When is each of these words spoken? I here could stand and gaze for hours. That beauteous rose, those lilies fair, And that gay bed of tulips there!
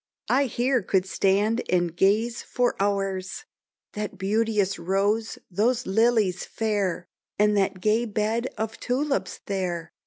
I 0.31 0.45
here 0.45 0.81
could 0.81 1.05
stand 1.05 1.61
and 1.69 1.95
gaze 1.95 2.41
for 2.41 2.75
hours. 2.79 3.43
That 3.93 4.17
beauteous 4.17 4.79
rose, 4.79 5.37
those 5.51 5.85
lilies 5.85 6.43
fair, 6.43 7.07
And 7.37 7.55
that 7.55 7.81
gay 7.81 8.05
bed 8.05 8.47
of 8.57 8.79
tulips 8.79 9.41
there! 9.45 9.91